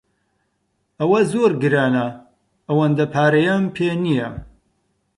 ئەوە 0.99 1.19
زۆر 1.31 1.51
گرانە، 1.61 2.07
ئەوەندە 2.67 3.05
پارەیەم 3.13 3.63
پێ 3.75 3.89
نییە. 4.03 4.29